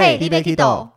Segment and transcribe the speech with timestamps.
[0.00, 0.94] 嘿你要去倒？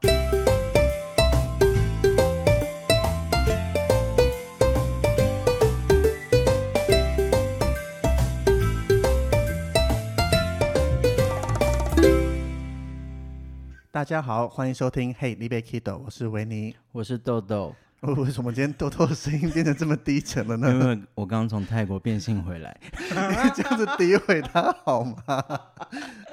[13.92, 16.76] 大家好，欢迎收听《嘿，你别 Kido》，我是维尼。
[16.92, 20.86] 我是豆豆，为什么今天豆豆的声音变得这么低沉了呢因呢？
[20.90, 22.80] 为我刚从泰国变性回来。
[23.10, 25.44] 你 这样子诋毁他好吗？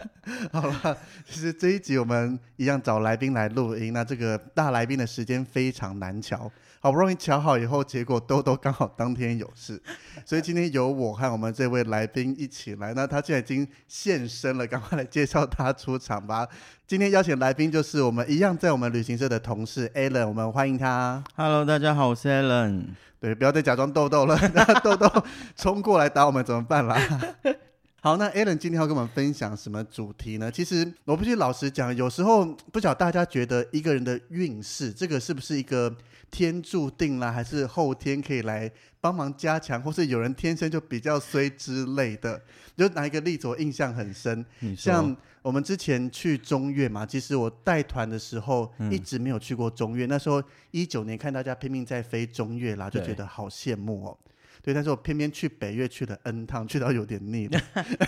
[0.52, 6.50] 好了，其实这一集我们一样找来宾来录音，那这个大来宾的时间非常难瞧，
[6.80, 9.80] 好不容易瞧好以后，结果豆豆刚好当天有事，
[10.24, 12.94] 所以今天由我和我们这位来宾一起来。
[12.94, 16.46] 那他现在已经现身了，赶快来介绍他出场吧。
[16.86, 21.22] 今天邀请来宾就是我们一样在我们旅行社的同事 Alan，我们欢迎他。
[21.36, 22.84] Hello，大家好，我是 Alan。
[23.20, 25.10] 对，不要再假装豆豆了，那 豆豆
[25.56, 26.96] 冲过来打我们怎么办啦？
[28.00, 30.48] 好，那 Alan 今天要跟我们分享什么主题呢？
[30.52, 35.92] 其实我必须老实讲，有时候不晓得大家觉得一个人的运势，这个是不是一个
[36.30, 42.40] 天注定啦，还是后天可以来帮忙加强，或是有人天生就比较衰之类的？
[42.76, 44.46] 就拿一个例子，我印象很深，
[44.76, 50.06] 像我们之前去中越嘛，其实我带团的时候、嗯一直没有去过中越。
[50.06, 50.40] 那时候
[50.70, 54.18] 一九年看大家拼命在飞中越啦，就对觉得好羡慕哦。
[54.62, 57.60] 对，但是我偏偏去北岳去了 N 趟，去到有点腻了。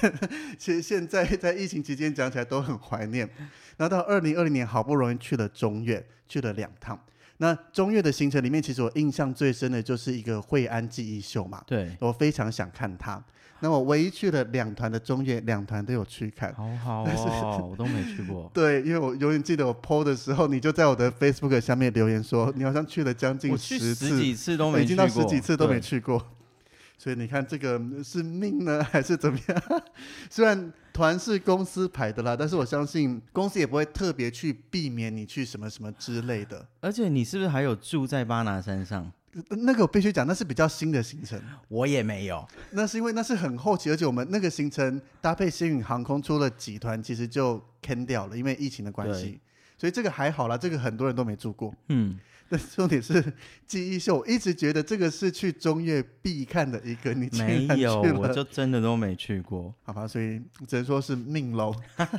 [0.59, 3.29] 其实现在在疫情期间讲起来都很怀念。
[3.77, 6.99] 然后到二零二零年好不容易去了中越，去了两趟。
[7.39, 13.23] 那中越的行程里面，其实我印象最深的就是一个惠安记忆秀嘛，对，我非常想看它。
[13.63, 16.53] 那我唯一去了两团的中越，两团都有去看。
[16.55, 18.51] 好好哦，我都没去过。
[18.53, 25.81] 对，因为我永远记得我 PO 的时候，你就在我的 Facebook 下面留言说，你好像去了将近十次，十几次都没已经到去过，十几次都没。
[25.81, 26.27] 去过。
[27.01, 29.83] 所以你看，这个是命呢，还是怎么样？
[30.29, 36.69] 虽然团是公司排的啦，但是我相信公司也不会特别去避免你去什么什么之类的。
[36.81, 39.11] 而且你是不是还有住在巴拿山上？
[39.49, 42.47] 那个我必须讲，那是比较新的行程，我也没有。
[42.73, 49.41] 那是因为那是很后期，而且我们那个行程搭配星宇航空出了几团，其实就坑掉了，因为疫情的关系对。
[49.79, 51.75] 所以这个还好啦，这个很多人都没住过。
[51.89, 52.19] 嗯，
[52.51, 53.33] 但重点是
[53.65, 61.73] 记忆秀，我一直觉得这个是去中越必看的一个，你竟然没有，我就真的都没去过，好吧，所以只能说是命喽。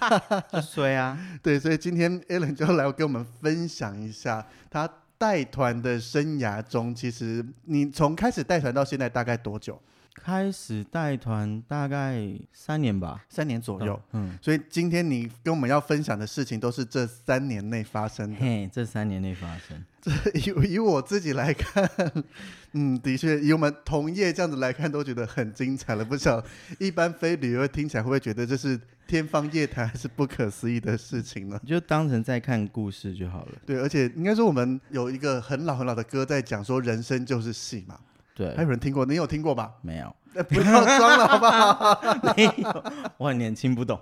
[0.54, 1.20] 就衰啊。
[1.44, 9.78] 对，所以今天 Alan 就来跟我们分享一下他带团的生涯中，其实你从开始带团到现在大概多久？
[10.14, 12.22] 开始带团大概
[12.54, 14.00] 三年吧，三年左右。
[14.12, 18.38] 嗯，所以今天你跟我们要分享的事情，都是这三年内发生的。
[18.40, 19.84] 嘿，这三年内发生。
[20.02, 21.88] 这以以我自己来看，
[22.74, 26.04] 嗯，的确，以我们同业这样子来看，都觉得很精彩了。
[26.04, 26.44] 不晓
[26.80, 31.60] 一般非旅游听起来会不会觉得这是天方夜谭，还是不可思议的事情呢？
[31.62, 33.52] 你就当成在看故事就好了。
[33.64, 38.00] 对，而且应该说我们有一个很老很老的歌在讲说人生就是戏嘛，
[38.36, 39.06] 对还，有人听过？
[39.06, 39.72] 你有听过吧？
[39.82, 42.02] 没有，呃不要装了好不好？
[42.36, 42.84] 没有，
[43.18, 44.00] 我很年轻，不懂。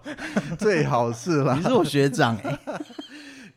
[0.58, 2.60] 最好是啦你，是我学长哎、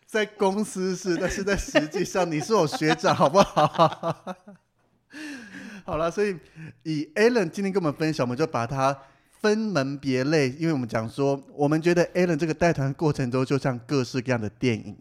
[0.07, 4.37] 在公司是，但是在实际上你是我学长，好不好？
[5.85, 6.37] 好了，所以
[6.85, 8.97] 以 Alan 今天跟我们分享，我们就把它
[9.41, 14.97] 分门别类，因为我们讲说，我们觉得 Alan 这个带团过程中就像各式各样的电影，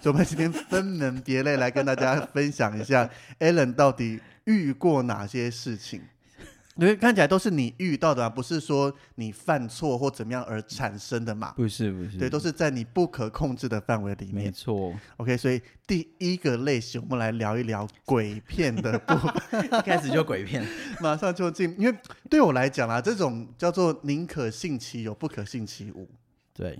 [0.00, 3.08] 所以我们今天分门别类来跟大家分享一下
[3.38, 6.00] Alan 到底遇过哪些事情。
[6.76, 11.52] 因为看起来都是你遇到的、啊，不是说你犯错或怎么样而产生的嘛。
[11.52, 14.46] 不是不是，对，都是在你不可控制的范围里面。
[14.46, 14.92] 没错。
[15.18, 19.32] OK，所以第一个类型，我们来聊一聊鬼片的部分。
[19.66, 20.66] 一开始就鬼片，
[21.00, 21.96] 马上就进，因为
[22.28, 26.08] 对我来讲啊，这种叫做宁可信其有，不可信其无。
[26.52, 26.76] 对，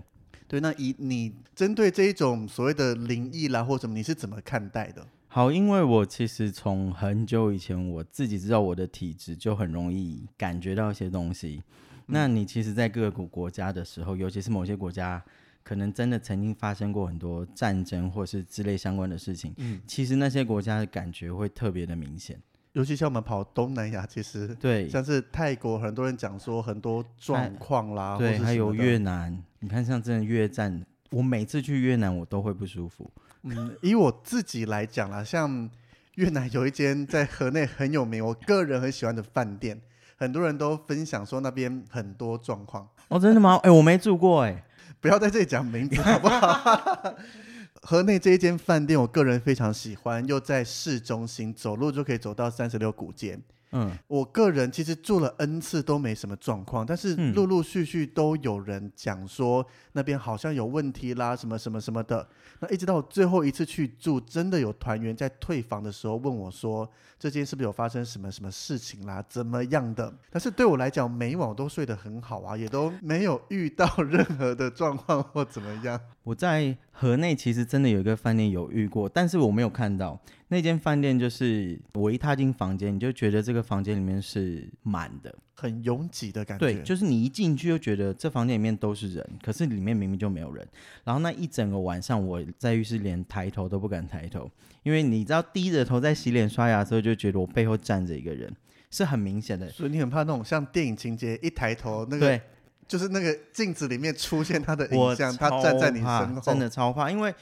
[0.49, 5.07] 对，那以你针对这一种所谓的灵异啦或什么，你是怎么看待的？
[5.35, 11.61] 好，因为我其实从很久以前我自己知道我的体质就很容易感觉到一些东西。
[12.07, 15.21] 那你其实，在各个国国家的时候，尤其是某些国家，
[15.65, 19.53] 可能真的曾经发生过很多战争或是之类相关的事情。
[19.57, 22.41] 嗯，其实那些国家的感觉会特别的明显。
[22.75, 33.11] 尤其像我们跑东南亚，其实对， 像是泰国，很多人讲说很多状况啦，对，还有越南，你看像真的越战，我每次去越南我都会不舒服。
[33.45, 35.71] 嗯，以我自己来讲啦，像
[36.15, 39.81] 越南有一间在河内很有名，我个人很喜欢的饭店，
[40.17, 42.89] 很多人都分享说那边很多状况。
[43.09, 43.61] 哦，真的吗？
[43.63, 44.65] 哎、我没住过哎、
[44.99, 47.15] 不要在这里讲名字好不好？
[47.83, 53.39] 河内这一间饭店，我个人非常喜欢，又在市中心，走路就可以走到三十六古街。
[53.75, 62.27] 嗯，我个人其实住了 N 次都没什么状况，但是嗯陆陆续续都有人讲说那边好像有问题啦，什么什么什么的。
[62.61, 66.89] 那一直到我最后一次去住，真的有团员在退房的时候问我说，
[67.19, 70.15] 这间是不是有发生什么什么事情啦，怎么样的？
[70.31, 76.01] 但是对我来讲，每晚都睡得很好啊，也都没有遇到任何的状况或怎么样。
[76.25, 80.19] 我在河内其实真的有一个饭店有遇过，但是我没有看到
[80.49, 90.67] 那间饭店，就是我一踏进房间，你就觉得这个房间里面是满的，很拥挤的感觉，对，就是你一进去就觉得这房间里面都是人，可是里面明明就没有人。
[91.05, 94.51] 然后那一整个晚上我在浴室连抬头都不敢抬头，
[94.83, 98.51] 因为你知道低着头在洗脸刷牙的时候，就觉得我背后站着一个人，
[98.91, 99.69] 是很明显的。
[99.69, 102.41] 所以你很怕那种像电影情节，一抬头那个对，
[102.87, 107.35] 就是那个镜子里面出现他的我影像，他站在你身后，真的超怕，因为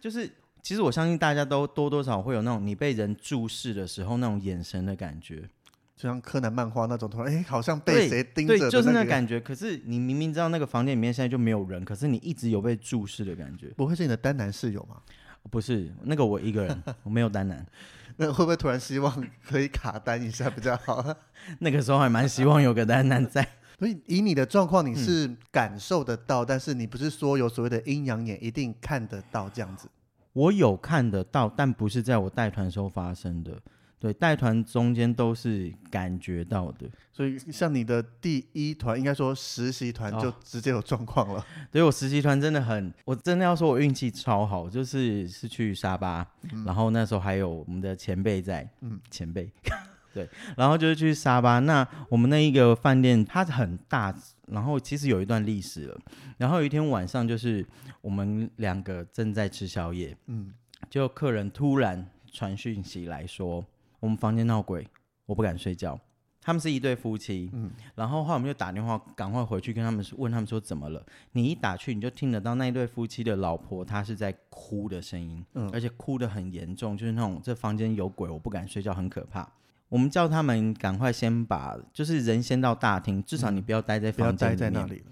[0.00, 0.30] 就是
[0.62, 5.42] 其实我相信大家都多多少少会有那种你被人注视的时候那种眼神的感觉，
[5.96, 9.04] 就像柯南漫画那种，突然哎，好像被谁盯着对，就是那个。
[9.04, 9.40] 那感觉。
[9.40, 13.68] 可是你明明知道那个房间里面现在就没有人，可是你一直有被注视的感觉。
[13.76, 14.96] 不会是你的单男室友吗？
[15.50, 17.66] 不是那个我一个人，我没有单男。
[18.16, 21.04] 那会不会突然希望可以卡单一下比较好？
[21.60, 23.46] 那个时候还蛮希望有个单男在。
[23.78, 29.88] 所以以你的状况，你嗯是感受得到，但是你不是说有所谓的阴阳眼一定看得到这样子。
[30.32, 33.60] 我有看得到，但不是在我带团时候发生的。
[34.00, 36.86] 对，带团中间都是感觉到的。
[37.10, 41.42] 所以像你的第一团，应该说实习团就哦直接有状况了。
[41.70, 46.26] 对我实习团真的很，我真的要说我运气超好，就是是去沙巴，
[46.66, 49.50] 然后那时候还有我们的前辈在，嗯前辈，
[50.14, 51.58] 对，然后就是去沙巴。
[51.58, 54.14] 那我们那一个饭店它很大，
[54.46, 56.00] 然后其实有一段历史了。
[56.38, 57.66] 然后有一天晚上，就是
[58.00, 60.52] 我们两个正在吃宵夜，嗯，
[60.88, 63.64] 就客人突然传讯息来说，
[63.98, 64.86] 我们房间闹鬼，
[65.26, 65.98] 我不敢睡觉。
[66.46, 71.02] 他们是一对夫妻，嗯然后后来我们就打电话，赶快回去跟他们说问他们说怎么了。
[71.32, 79.50] 你一打去，你就听得到那一对夫妻的老婆她是在哭的声音，嗯而且哭得很严重，就是那种这房间有鬼，我不敢睡觉，很可怕。
[79.94, 84.58] 我们叫他们赶快先把，就是人先到大厅，至少你不要待在房间里面。
[84.58, 85.04] 待在那里。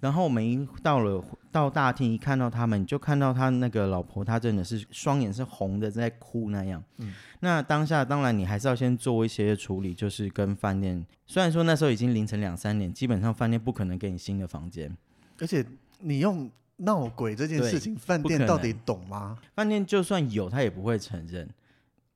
[0.00, 1.22] 然后我们一到了
[1.52, 6.82] 到大厅，一看到他们，就看到他那个老婆，她真的是双眼是红的，在哭那样。
[6.96, 14.90] 嗯那当下当然你还是要先做一些处理，就是跟饭店，虽然说那时候已经凌晨两三点，基本上饭店不可能给你新的房间，
[15.38, 15.62] 而且
[15.98, 19.36] 你用闹鬼这件事情，饭店到底懂吗？
[19.54, 21.46] 饭店就算有，他也不会承认，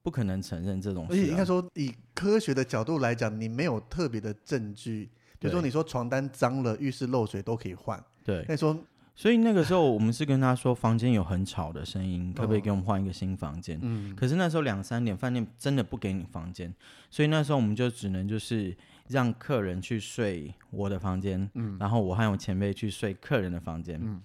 [0.04, 1.14] 不可能承认这种事、啊。
[1.14, 8.00] 而且应该说，以科学的角度来讲，你没有特别的证据，比如说你说床单脏了、浴室漏水都可以换。
[8.22, 8.78] 对，那你说，
[9.14, 13.78] 所以那个时候我们是跟他说，房间有很吵的声音，可不可以给我们换一个新房间？
[13.80, 16.72] 嗯，可是那时候两三点，饭店真的不给你房间，
[17.10, 18.76] 所以那时候我们就只能就是
[19.08, 23.98] 让客人去睡我的房间，嗯然后我和我前辈去睡客人的房间。
[24.02, 24.20] 嗯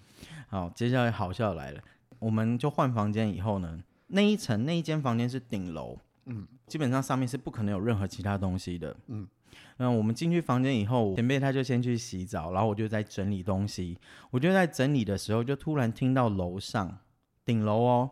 [0.48, 1.80] 好，接下来好笑来了，
[2.18, 9.26] 我们就换房间以后呢，那一层那一间房间是顶楼，嗯，基本上上面是不可能有任何其他东西的，嗯。
[9.78, 13.98] 那我们进去房间以后，前辈他就先去洗澡，然后我就在整理东西。
[14.30, 16.98] 我就在整理的时候，就突然听到楼上
[17.46, 18.10] 顶楼哦，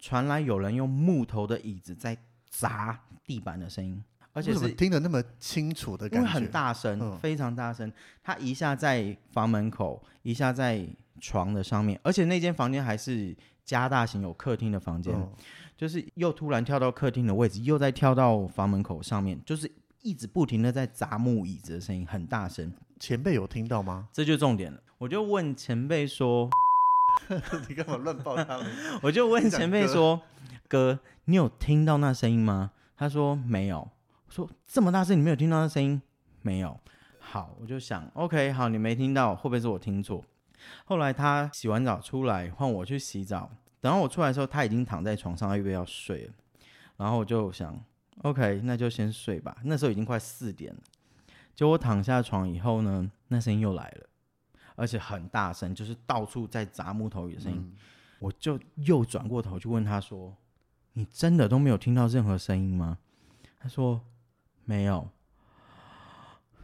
[0.00, 2.16] 传来有人用木头的椅子在
[2.48, 4.02] 砸地板的声音，
[4.32, 6.26] 而且是听得那么清楚的感觉？
[6.28, 7.92] 因为很大声，嗯非常大声。
[8.22, 10.86] 他一下在房门口，一下在
[11.20, 13.36] 床的上面，而且那间房间还是
[13.68, 15.30] 加大型有客厅的房间，嗯
[15.76, 22.72] 就是又突然跳到客厅的位置，又再跳到房门口上面，就是一直不停的在砸木椅子的声音，很大声。
[22.98, 24.08] 前辈有听到吗？
[24.10, 26.48] 这就重点了，我就问前辈说，
[27.68, 28.66] 你干嘛乱报他们？
[29.02, 30.22] 我就问前辈说，
[30.66, 32.70] 哥，你有听到那声音吗？
[32.96, 33.80] 他说没有。
[33.80, 36.00] 我说这么大声，你没有听到那声音？
[36.40, 36.80] 没有。
[37.20, 40.24] 好，我就想，OK，好，你没听到，会不会是我听错？
[40.84, 43.50] 后来他洗完澡出来，换我去洗澡。
[43.80, 46.32] 等到我出来的时候，他已经躺在床上，预备要睡了。
[46.96, 47.78] 然后我就想
[48.22, 49.56] ，OK，那就先睡吧。
[49.64, 50.80] 那时候已经快四点了。
[51.54, 54.06] 就我躺下床以后呢，那声音又来了，
[54.76, 57.58] 而且很大声，就是到处在砸木头椅的声音。
[57.58, 57.76] 嗯
[58.20, 60.36] 我就又转过头去问他说
[60.94, 62.98] ：“你真的都没有听到任何声音吗？”
[63.60, 64.00] 他说
[64.66, 65.08] ：“没有。”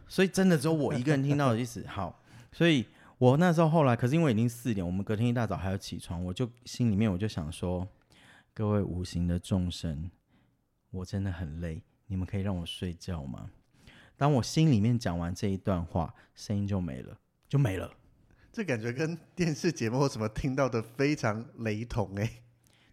[0.08, 1.86] 所以真的只有我一个人听到的意思。
[1.86, 2.20] 好，
[2.50, 2.84] 所以
[3.18, 7.86] 我那时候后来，可是因为已经四点，我们隔天一大早还要起床，我就心里面我就想说
[8.52, 10.10] ：“各位无形的众生，
[10.90, 13.50] 我真的很累，你们可以让我睡觉吗？”
[14.16, 17.18] 当我心里面讲完这一段话，声音就没了，
[17.48, 17.90] 就没了。
[18.52, 22.30] 这感觉跟电视节目或什么听到的非常雷同哎、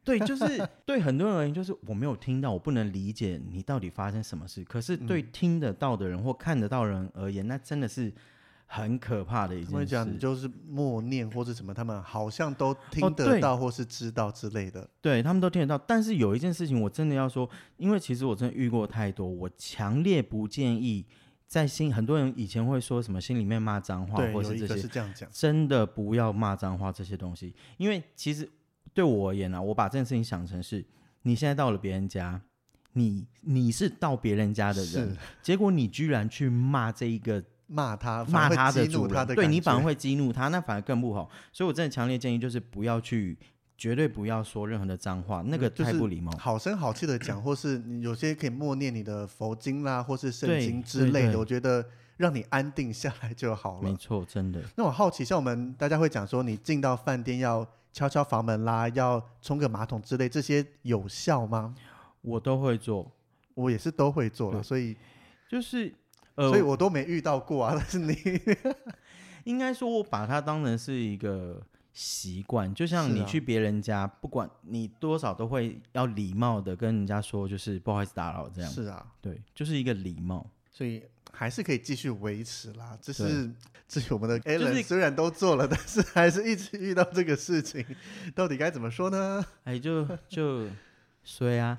[0.04, 4.64] 对，就是 对很多人而言，就是我没有听到，我不能理解你到底发生什么事。
[4.64, 8.12] 可是对听得到的人或看得到人而言，那真的是
[8.74, 10.18] 很可怕的一件他们讲。
[10.18, 14.90] 就是默念或者什么，他们好像都听得到或是知道之类的。
[15.02, 21.06] 对他们都听得到，但是有一件事情我真的要说，因为其实我真的遇过太多，我强烈不建议
[21.46, 21.94] 在心。
[21.94, 25.30] 很多人以前会说什么心里面骂脏话，或是这些是这样讲。
[25.34, 28.50] 真的不要骂脏话这些东西，因为其实
[28.94, 30.86] 对我而言啊，我把这件事情想成是，
[31.24, 32.42] 你现在到了别人家，
[32.94, 38.86] 你你是到别人家的人，结果你居然去骂这一个骂他，骂他的
[39.34, 41.30] 对你反而会激怒他，那反而更不好。
[41.54, 43.38] 所以我真的强烈建议，就是不要去，
[43.78, 46.32] 绝对不要说任何的脏话，那个太不礼貌。
[46.38, 51.86] 好声好气的讲，或是你有些可以默念你的佛经啦，或是圣经之类的，我觉得
[52.18, 53.90] 让你安定下来就好了。
[53.90, 54.62] 没错，真的。
[54.76, 61.74] 那我好奇，像我们大家会讲说，你进到饭店要敲敲房门啦，要冲个马桶之类，这些有效吗？
[62.22, 63.10] 我都会做，
[63.56, 64.96] 我也是都会做了，所以
[65.50, 65.94] 就是
[66.42, 67.76] 呃，所以我都没遇到过啊。
[67.78, 68.16] 但是你
[69.46, 71.62] 应该说，我把它当成是一个
[71.94, 78.72] 习惯，就像你去别人家，不管你多少都会要礼貌的跟人家说，就是不好意思打扰这样。
[78.72, 80.50] 是啊，对，就是一个礼貌。
[80.74, 82.98] 所以还是可以继续维持啦。
[83.02, 83.52] 这是
[83.88, 84.40] 至于我们的
[84.84, 87.86] 虽然都做了，但是还是一直遇到这个事情，
[88.34, 89.46] 到底该怎么说呢？
[89.66, 90.66] 哎，就就
[91.24, 91.78] 衰啊，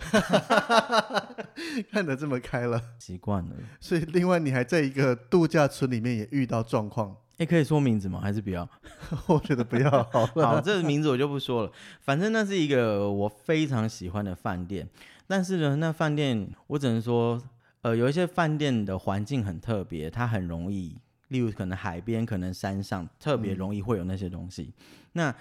[1.90, 3.50] 看得这么开了，习惯了。
[3.80, 8.20] 所以另外你还在一个度假村里面也遇到状况，哎，可以说名字吗？
[8.20, 8.68] 还是不要？
[9.26, 10.46] 我觉得不要好了。
[10.46, 11.72] 好，这个名字我就不说了。
[12.00, 14.88] 反正那是一个我非常喜欢的饭店，
[15.26, 17.42] 但是呢，那饭店我只能说，
[17.82, 20.96] 呃，有一些饭店的环境很特别，它很容易，
[21.28, 24.72] 例如可能海边、可能山上，特别容易会有那些东西。
[25.14, 25.34] 那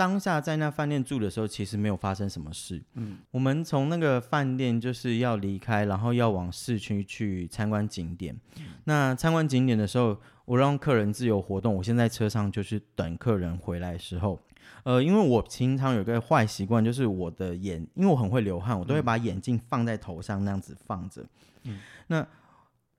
[0.00, 2.82] 当下在那饭店住的时候，其实没有发生什么事。
[2.94, 8.34] 嗯，我们从那个饭店就是要离开，然后要往市区去参观景点。
[8.84, 10.16] 那参观景点的时候，
[10.46, 14.40] 我让客人自由活动，我先在车上就是等客人回来的时候。
[14.84, 21.22] 呃，因为我平常有个坏习惯，就是我的眼，因为我很会流汗，我都会把眼镜放在头上那样子放着。
[21.64, 22.26] 嗯那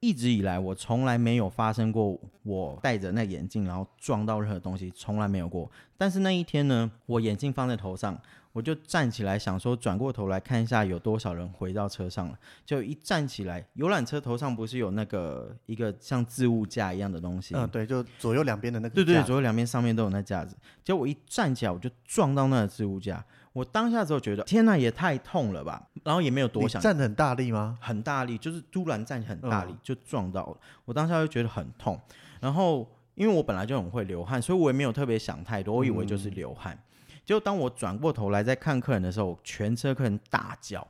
[0.01, 5.72] 一直以来，我从来没有发生过我戴着那眼镜然后撞到任何东西，从来没有过。
[5.96, 8.20] 但是那一天呢，我眼镜放在头上，
[8.51, 12.39] 我就站起来想说转过头来看一下有多少人回到车上了。
[12.65, 17.53] 就一站起来，游览车头上不是有那个一个像置物架一样的东西？
[17.53, 20.58] 嗯，对，就左右两边的那个对对，左右两边上面都有那架子。
[20.84, 23.24] 结果我一站起来，我就撞到那个置物架。
[23.53, 25.89] 我当下之后觉得，天呐，也太痛了吧！
[26.03, 27.77] 然后也没有多想，站得很大力吗？
[27.81, 30.58] 很大力，就是突然站起很大力，嗯就撞到了。
[30.86, 32.00] 我当下就觉得很痛。
[32.39, 36.77] 然后因为我本来就很会流汗，所以我也没有特别想太多，我以为就是流汗。
[37.25, 40.86] 结果当我转过头来在看客人的时候，全车客人大叫。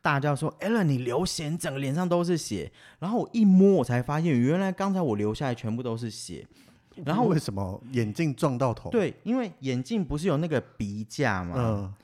[0.00, 2.70] 大叫说：“Alan，你流血，你整个脸上都是血。”
[3.00, 6.46] 然后我一摸，我才发现原来刚才我流下来全部都是血。
[7.04, 11.54] 然后我为什么眼镜撞到头？，对，因为眼镜不是有那个鼻架吗？
[11.56, 11.94] 嗯，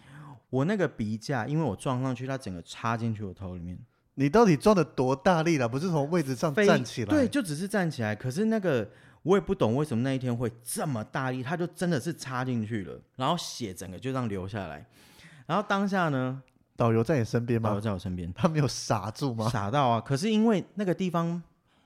[0.50, 3.78] 我那个鼻架，因为我撞上去，它整个插进去我头里面，
[4.14, 5.68] 你到底撞的多大力了？
[5.68, 7.08] 不是从位置上飞站起来？
[7.08, 8.14] 对，，就只是站起来。
[8.14, 8.88] 可是那个
[9.22, 14.84] 我也不懂为什么那一天会这么大力，它就真的是插进去了，然后血整个就这样流下来。
[15.46, 16.42] 然后当下呢，
[16.76, 17.84] 导游在你身边吗导游吗？
[17.84, 19.48] 在我身边，他没有傻住吗？
[19.48, 20.00] 傻到啊！
[20.00, 21.42] 可是因为那个地方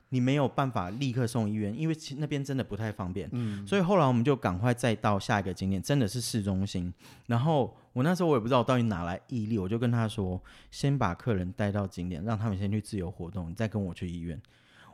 [0.09, 3.27] 你没有办法立刻送医院，因为那边真的不太方便。
[3.33, 6.93] 嗯，所以后来我们就赶快再到下一个景点，真的是市中心。
[7.25, 14.41] 然后我那时候我也不知道我到底哪来毅力，我就跟他说，先把客人带到景点，让他们先去自由活动，你再跟我去医院。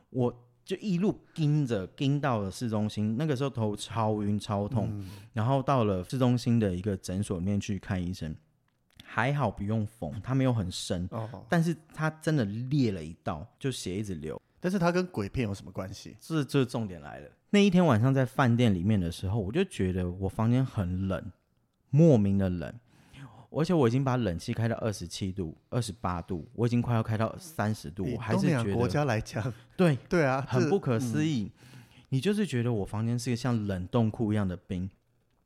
[0.10, 0.34] 我
[0.66, 8.34] 就一路盯着盯到了市中心，那个时候头超晕超痛，嗯然后到了市中心的一个诊所里面去看医生，
[9.04, 14.42] 还好不用缝，它没有很深，哦，但是它真的裂了一道，就血一直流。
[14.64, 16.16] 但是它跟鬼片有什么关系？
[16.22, 17.30] 这这重点来了。
[17.50, 21.34] 那一天晚上在饭店里面的时候，我就觉得我房间很冷，
[21.90, 22.74] 莫名的冷，
[23.50, 31.42] 而且我已经把冷气开到二十七度、二十八度，我已经快要开到三十度，我还是觉得家来讲，对，对啊，很不可思议。
[31.42, 31.52] 议。
[32.08, 34.90] 你就是觉得我房间是一个像冷冻库一样的冰，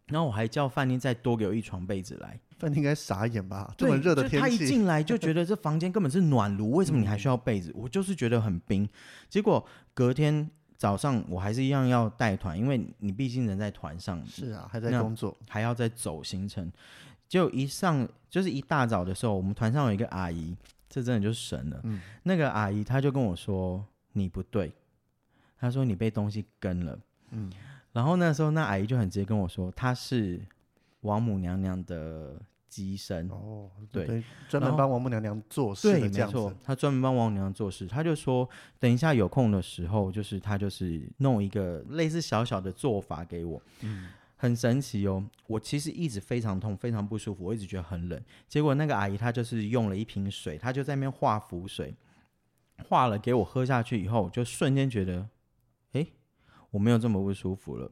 [0.07, 2.39] 然后我还叫饭店再多给我一床被子来。
[2.57, 3.73] 饭店应该傻眼吧？
[3.77, 7.71] 这，么热的天气他一，进来就觉得这房间根本是暖炉，为什么你嗯还需要被子？
[7.75, 8.87] 我就是觉得很冰。
[9.29, 15.37] 结果隔天早上我还是一样要带团，因为你毕竟人在团上，是啊，还在工作。
[15.47, 16.71] 还要再走行程。
[17.27, 20.55] 就一上就是一大早的时候，我们团上有一个阿姨，
[20.89, 21.79] 这真的就是神了。
[21.83, 24.71] 嗯那个阿姨她就跟我说：“你不对。”
[25.59, 26.97] 她说：“你被东西跟了。”
[27.31, 27.51] 嗯，
[27.97, 30.39] 然后那时候那阿姨就很直接跟我说：“她是
[31.01, 32.39] 王母娘娘的
[32.69, 33.27] 机身。
[33.29, 37.87] 哦，对，专门帮王母娘娘做事对，的这样没错子。，他专门帮王母娘娘做事。
[37.87, 45.25] 她就说，等一下有空的时候，就是她就是弄一个类似小小的做法给我，嗯，很神奇哦。
[45.47, 48.21] 我其实一直非常痛，非常不舒服，我一直觉得很冷。
[48.47, 51.95] 结果那个阿姨她就是用了一瓶水，她就在那边化符水，
[52.87, 55.25] 化了给我喝下去以后，就瞬间觉得，诶，
[56.71, 57.91] 我没有这么不舒服了。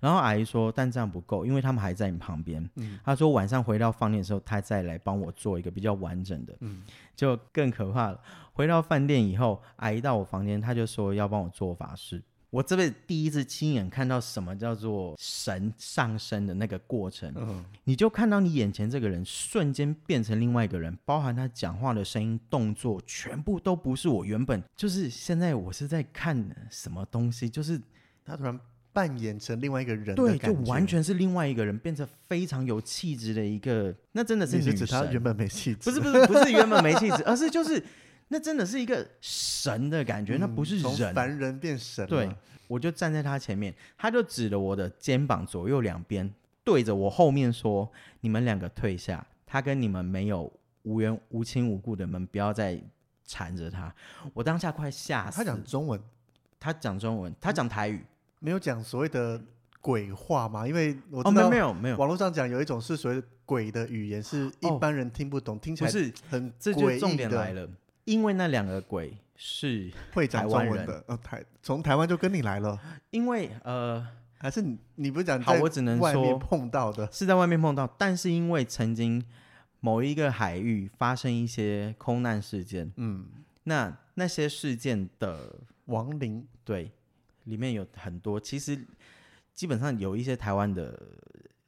[0.00, 2.68] 然后阿姨说，但这样不够，因为他们还在你旁边。
[2.76, 6.56] 嗯她说晚上回到饭店的时候，她再来帮我做一个比较完整的。
[6.60, 6.82] 嗯，
[7.14, 8.20] 就更可怕了。
[8.52, 12.22] 回到饭店以后，阿姨到我房间，她就说要帮我做法事。
[12.50, 27.80] 我这辈子第一次亲眼看到什么叫做神上身的那个过程，嗯，你就看到你眼前这个人瞬间变成另外一个人，包含他讲话的声音、动作，全部都不是我原本就是现在我是在看什么东西，就是
[28.24, 28.58] 他突然
[28.92, 37.82] 扮演成另外一个人对，就完全是另外一个人，变成非常有气质的一个，那真的是女神指他原本没气质，不是不是不是原本没气质，而是就是
[38.28, 41.14] 那真的是一个神的感觉，那不是人。
[41.14, 42.06] 凡人变神。
[42.06, 42.28] 对，
[42.68, 47.90] 我就站在他前面，他就指着我的肩膀左右两边，对着我后面说
[48.22, 52.80] ：“你们两个退下，他跟你们没有无缘无亲无故的，你们不要再
[53.24, 53.92] 缠着他。”
[54.32, 55.36] 我当下快吓死。
[55.38, 56.00] 他讲中文，
[56.60, 58.04] 他讲中文，他讲台语。
[58.42, 59.38] 没有讲所谓的
[59.82, 60.66] 鬼话嘛？
[60.66, 64.78] 因为我哦，没有知道没有没有，网络上讲有一种是所谓的鬼的语言，是一哦。
[64.78, 67.68] 般人听不懂，听起来不是，很这就诡异重点的来了，
[68.04, 72.78] 因为那两个鬼是会讲中文的，呃，台从台湾就跟你来了，
[73.10, 74.06] 因为呃
[74.38, 77.06] 还是你你不是讲好，在我只能外面说碰到的？
[77.12, 79.22] 是在外面碰到，但是因为曾经
[79.80, 83.26] 某一个海域发生一些空难事件，嗯，
[83.64, 85.56] 那那些事件的
[85.90, 86.90] 亡灵对
[87.44, 88.78] 里面有很多，其实
[89.52, 90.98] 基本上有一些台湾的，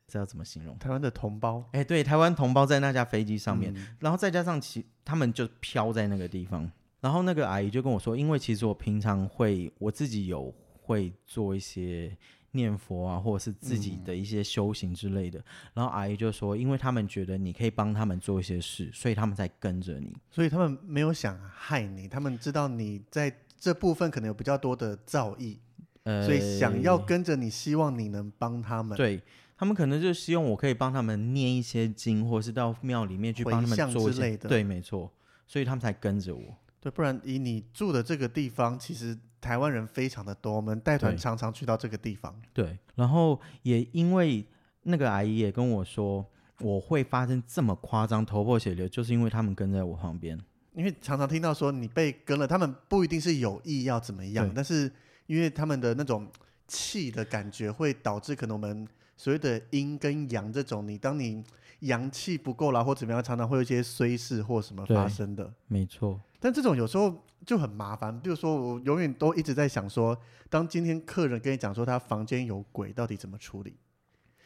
[0.07, 0.79] 这要怎么形容？
[0.79, 12.17] 台湾的同胞哎，对，台湾同胞在那架飞机上面，嗯然后再加上其他们就飘在那个地方，然后那个阿姨就跟我说，因为其实我平常会我自己有会做一些
[12.53, 20.15] 念佛啊，或者是自己的一些修行之类的，然后阿姨就说，因为他们觉得你可以帮他们做一些事，所以他们在跟着你。
[20.31, 25.59] 所以他们没有想害你，他们知道你在这部分可能有比较多的造诣，
[26.03, 28.97] 呃，所以想要跟着你，希望你能帮他们。
[28.97, 29.23] 对。
[29.55, 35.09] 他们可能就希望我可以帮他们念一些经，或者是到庙里面去帮他们做之类的对，没错，
[35.47, 36.43] 所以他们才跟着我。
[36.81, 42.35] 对，不然以你住的这个地方，其实台湾人非常的多，我们带团常常去到这个地方。
[42.53, 44.45] 对，然后也因为
[44.83, 46.27] 那个阿姨也跟我说，
[46.59, 50.37] 我会发生这么夸张头破血流，就是因为他们跟在我旁边。
[50.75, 54.91] 因为常常听到说你被跟了，他们不一定是有意要怎么样，但是
[55.27, 56.27] 因为他们的那种
[56.67, 61.45] 气的感觉，会导致可能我们所谓的阴跟阳这种，你当你
[61.81, 65.53] 阳气不够了或怎么样，常常会有一些衰事或什么发生的。
[65.67, 70.17] 没错，但这种有时候就很麻烦，比如说我永远都一直在想说，
[70.49, 73.77] 当今天客人跟你讲说他房间有鬼，到底怎么处理？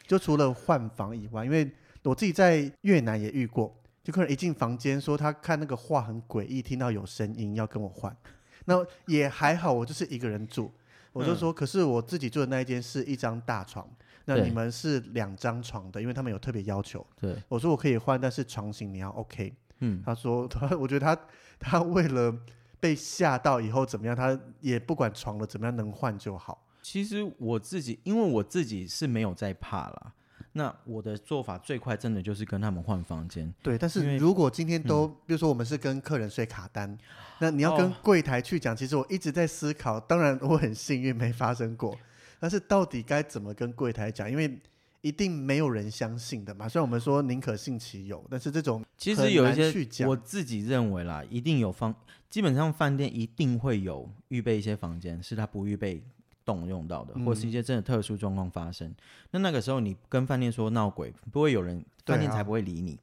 [0.05, 1.69] 就除了换房以外，因为
[2.03, 3.75] 我自己在越南也遇过，
[4.07, 8.15] 就客人一进房间说他看那个画很诡异，听到有声音要跟我换，
[8.63, 10.71] 那也还好，我就是一个人住，
[11.11, 13.85] 我就说，可是我自己住的那一间是一张大床，
[14.23, 19.53] 那你们是两张床的，因为他们有特别要求，对，我说我可以换，但是床型你要 OK。
[19.79, 21.21] 嗯，他说他， 我觉得他
[21.59, 22.33] 他为了
[22.79, 26.65] 被吓到以后怎么样，他也不管床了怎么样能换就好。
[26.81, 30.13] 其实我自己，因为我自己是没有在怕啦。
[30.57, 33.53] 那我的做法最快，真的就是跟他们换房间。
[33.61, 36.97] 对，但是如果今天都，比如说我们是跟客人睡卡单，
[37.39, 41.95] 那你要跟哦柜台去讲，其实我一直在思考，当然我很幸运没发生过，
[42.39, 44.29] 但是到底该怎么跟柜台讲？
[44.29, 44.59] 因为
[45.01, 46.67] 一定没有人相信的嘛。
[46.67, 51.93] 虽然我们说宁可信其有，但是这种其实有一些我自己认为啦，一定有方，
[52.29, 56.01] 基本上饭店一定会有预备一些房间，是他不预备
[56.47, 58.95] 动用到的，或是一嗯些真的特殊状况发生。
[59.31, 62.97] 那那个时候你跟饭店说闹鬼，不会有人，饭店才不会理你。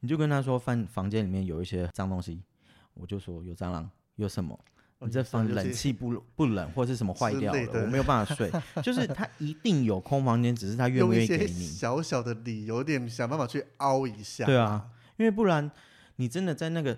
[0.00, 2.42] 你就跟他说饭房间里面有一些脏东西，
[2.92, 4.54] 我就说有蟑螂，有什么？
[4.98, 8.48] 哦你这房冷气不不冷，或是什么坏掉了，我没有办法睡。
[8.84, 11.66] 就是他一定有空房间，只是他愿不愿意给你。
[11.66, 14.44] 小小的理由，有点想办法去凹一下。
[14.44, 15.68] 对啊，因为不然
[16.16, 16.96] 你真的在那个，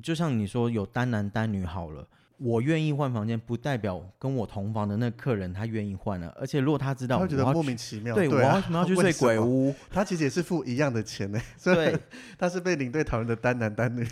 [0.00, 2.06] 就像你说有单男单女好了，
[2.42, 6.34] 我愿意换房间，不代表跟我同房的那客人他愿意换了。
[6.40, 8.14] 而且如果他知道他会觉得莫名其妙。
[8.14, 9.36] 对我啊为什么要去为睡？
[9.36, 9.74] 鬼屋？
[9.92, 11.94] 他其实也是付一样的钱呢， 对
[12.38, 14.08] 他是被领队讨厌的单男单女。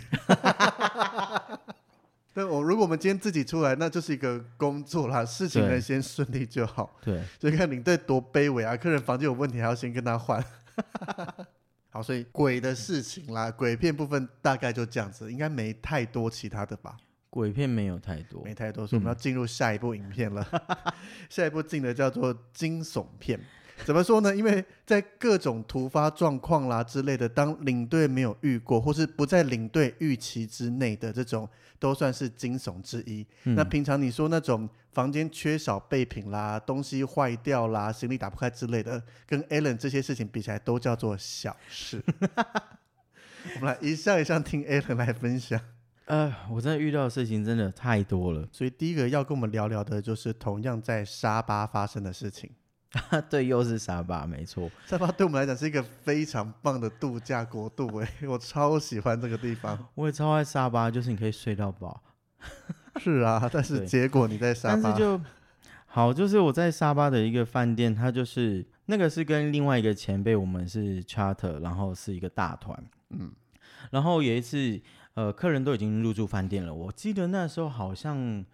[2.31, 6.95] 对，我如果我们今天自己出来，那就是一个工作啦，事情对能先顺利就好。
[7.01, 10.41] 对，所以看领队多卑微啊，客人房间有问题还要先跟他换。
[11.89, 16.95] 好，所以鬼的事情啦，鬼片部分大概就这样子，应该没太多其他的吧？
[17.29, 20.45] 鬼片没有太多，没太多，所以我们要进入下一部影片了。
[21.29, 23.39] 下一部进的叫做惊悚片。
[23.85, 24.35] 怎么说呢？
[24.35, 31.47] 因为在各种突发状况啦之类的，当领队没有遇过，或是不在领队预期之内的这种，
[31.79, 33.25] 都算是惊悚之一。
[33.43, 42.03] 那平常你说那种房间缺少备品啦、东西坏掉啦、行李打不开之类的，跟 Alan 这些事情比起来，都叫做小事。
[43.55, 45.57] 我们来一项一项听 Alan 来分享。
[46.09, 52.49] 呃，我真的遇到的事情真的太多了，所以第一个要跟我们聊聊的就是同样在沙巴发生的事情。
[53.29, 54.67] 对，又是沙巴，没错。
[54.87, 59.77] 沙巴对我们来讲是一个非常棒的度假国度，哎， 我超喜欢这个地方。
[59.93, 62.01] 我也超爱沙巴，就是你可以睡到饱。
[62.99, 65.21] 是啊，但是结果你在沙巴，但是就
[65.85, 73.31] 好，就是我在沙巴的一个饭店，它就是那个是跟另外一个前辈，我们是 charter，然后是一个大团，嗯，
[73.91, 74.81] 然后有一次，
[75.19, 78.45] 呃，客人都已经入住饭店了，我记得那时候好像。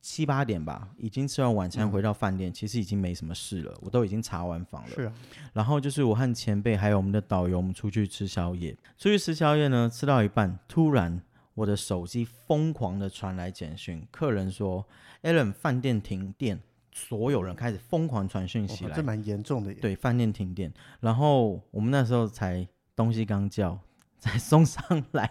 [0.00, 4.90] 七八点吧，已经吃完晚餐回到饭店，其实已经没什么事了，我都已经查完房了。
[4.94, 5.12] 是啊，
[5.52, 8.72] 然后就是我和前辈还有我们的导游，我们出去吃宵夜。
[8.96, 11.20] 出去吃宵夜呢，吃到一半，突然
[11.52, 14.86] 我的手机疯狂的传来简讯，客人说
[15.24, 16.60] ：“Allen，饭店停电。”
[16.94, 19.74] 所有人开始疯狂传讯息来，这蛮严重的。
[19.74, 23.76] 对，饭店停电，然后我们那时候才东西刚叫，
[24.20, 25.28] 才送上来。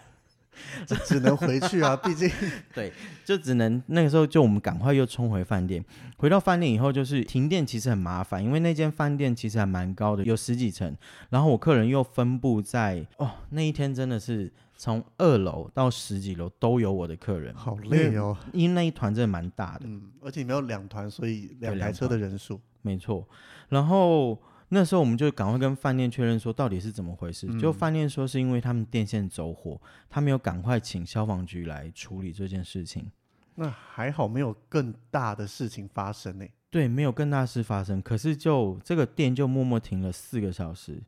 [0.86, 2.30] 这 只能回去啊，毕竟
[2.74, 2.92] 对，
[3.24, 5.84] 就只能那个时候就我们赶快又冲回饭店。
[6.16, 10.96] 回到饭店以后，就是停电其实很麻烦，因为那间饭店其实还蛮高的，有十几层。
[11.30, 18.36] 然后我客人又分布在哦，那一天真的是从二楼到十几楼都有我的客人，好累哦。
[18.52, 23.26] 因为那一团真的蛮大的，嗯，而且没有两团，所以两台车的人数没错。
[23.68, 24.38] 然后。
[24.70, 33.10] 那时候我们就赶快跟饭店确认说到底是怎么回事，就饭店说是因为他们电线走火，他们有赶快请消防局来处理这件事情。
[33.54, 36.46] 那还好没有更大的事情发生呢。
[36.70, 41.02] 对，没有更大事发生，可是就这个店就默默停了四个小时。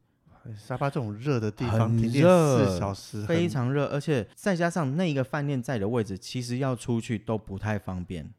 [0.56, 8.32] 沙发这种热的地方停电四小时，非常热，而且再加上那一个饭店在的位置，其实要出去都不太方便。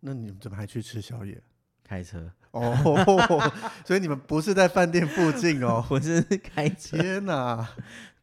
[0.00, 1.40] 那你们怎么还去吃宵夜？
[1.84, 2.32] 开车。
[2.56, 3.52] 哦，
[3.84, 6.96] 所以你们不是在饭店附近哦， 我是开车。
[6.96, 7.68] 天哪，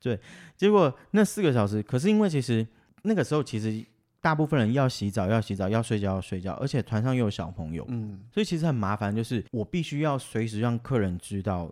[0.01, 0.19] 对，
[0.57, 2.65] 结果那四个小时，可是因为其实
[3.03, 3.83] 那个时候其实
[4.19, 11.69] 大部分人要洗澡要洗澡，要睡觉要睡觉，而且团上又有小朋友，嗯，所以其实很麻烦，就是我必须要随时让客人知道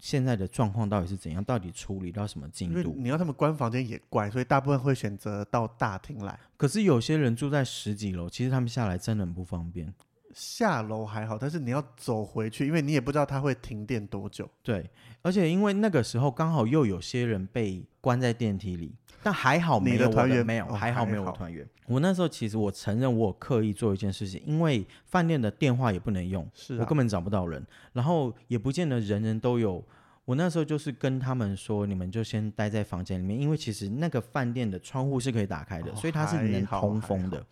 [0.00, 2.94] 现在的状况到底是怎样，到底处理到什么进度。
[2.98, 6.38] 你要他们关房间也怪，所以大部分会选择到大厅来。
[6.56, 9.92] 可是有些人住在十几楼，其实他们下来真的很不方便。
[10.34, 14.48] 下楼还好，但是你要走回去，因为你也不知道它会停电多久。
[14.62, 14.84] 对，
[15.22, 21.66] 而且因为那个时候刚好又有些人被关在电梯里，但还好没有团员没有，还好没有团员。
[21.86, 29.84] 我那时候其实我承认我刻意做一件事情，因为饭店的电话也不能用，是我根本找不到人，然后也不见得人人都有。
[30.24, 37.44] 我那时候就是跟他们说，你们就先待在房间里面，因为其实那个饭店的窗户是可以打开的，所以它是能通风的。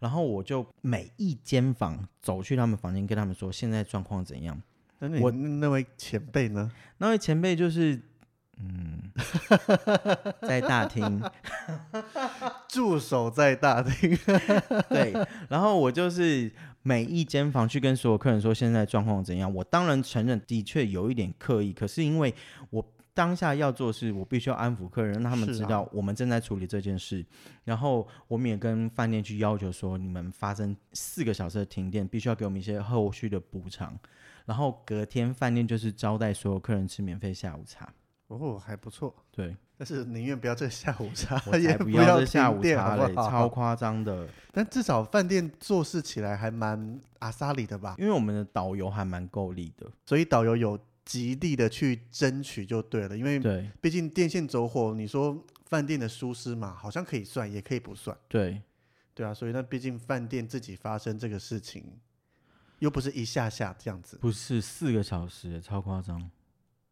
[0.00, 4.60] 然后我就每一间房走去他们房间，跟他们说现在状况怎样。
[5.20, 6.70] 我那位前辈呢？
[6.98, 8.00] 那位前辈就是，
[8.58, 9.10] 嗯，
[10.42, 11.22] 在大厅，
[12.68, 14.18] 驻守在大厅。
[14.88, 15.12] 对，
[15.48, 16.50] 然后我就是
[16.82, 19.52] 每一间房去跟所有客人说现在状况怎样。
[19.52, 22.34] 我当然承认的确有一点刻意，可是因为
[22.70, 22.84] 我。
[23.16, 27.24] 当下要做的是，我必须要安抚客人，让他们知道我们正在处理这件事。
[27.64, 33.98] 然后我们也跟饭店去要求说，你们发生四个小时的停电，必须要给我们一些后续的补偿。
[34.44, 37.90] 然后隔天饭店就是招待所有客人吃免费下午茶。
[38.26, 39.14] 哦，还不错。
[39.30, 44.28] 对，但是宁愿不要这下午茶，也不要这下午茶嘞，超夸张的。
[44.52, 47.94] 但至少饭店做事起来还蛮阿萨里的吧？
[47.98, 50.78] 因为我们的导游还蛮够力的，所以导游有。
[51.06, 53.40] 极力的去争取就对了，因为
[53.80, 58.14] 毕竟电线走火，你说饭店的疏失嘛，好像可以算，也可以不算。
[58.28, 58.60] 对，
[59.14, 61.84] 对啊，所以那毕竟饭店自己发生这个事情，
[62.80, 66.30] 又不是一下下这样子，不是四个小时，超夸张。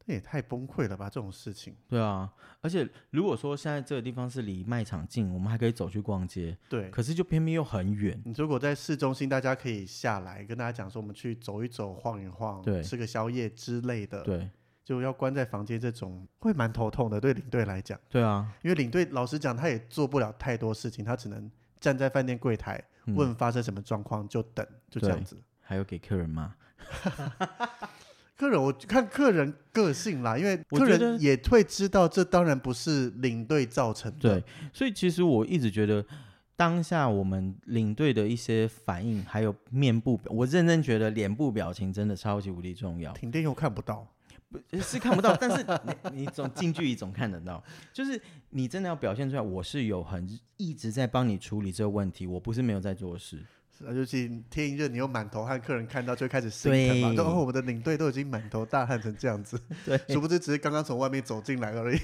[0.06, 1.08] 那也太崩溃了吧！
[1.08, 1.74] 这种事情。
[1.88, 6.56] 对啊，而且如果说现在这个地方是离卖场近，我们还可以走去逛街。
[6.68, 6.90] 对。
[6.90, 8.20] 可是就偏偏又很远。
[8.24, 14.22] 你如果在市中心，大家可以下来跟大家讲说，我们去走一走、晃一晃，对，吃个宵夜之类的。
[14.22, 14.50] 对。
[14.84, 17.98] 就要关在房间，这种会蛮头痛的，对领队来讲。
[18.10, 18.52] 对啊。
[18.62, 25.42] 因为领队老实讲，他也做不了太多事情，他只能站在饭店柜台问发生什么状况就等，就这样子。
[25.62, 26.54] 还有给客人吗？
[28.36, 34.40] 客人我看客人个性啦，因为客人也会知道这当然不是领队造成的。
[34.40, 36.04] 对，所以其实我一直觉得，
[36.56, 43.12] 当下我们领队的一些反应，还有面部表，我认真觉得脸部表情真的超级无敌重要。
[43.12, 44.04] 停电又看不到，
[44.82, 45.64] 是看不到，但是
[46.12, 48.20] 你你总近距离总看得到， 就是
[48.50, 53.40] 你真的要表现出来，我是有很一直在帮你处理这个问题，我不是没有在做事。
[53.76, 57.08] 是啊尤其天一热，你又满头汗，客人看到就会开始心疼嘛。
[57.08, 61.98] 对就哦，我们的领队都已经满头大汗成这样子， 对，殊不知只是刚刚从外面走进来而已。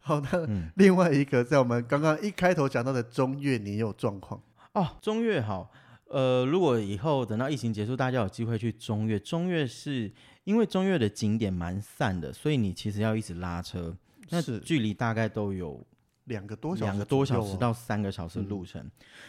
[0.00, 5.70] 好，那嗯另外一个，在我们刚刚一开头讲到的中越，你也有状况，哦，中越好，
[6.08, 10.12] 呃，如果以后等到疫情结束，大家有机会去中越，中越是
[10.44, 13.96] 因为中越的景点蛮散的，所以你其实要一直拉车，
[14.28, 15.80] 那是距离大概都有
[16.32, 17.56] 两个多小时，两个多小时。
[17.56, 18.84] 到三个小时路程。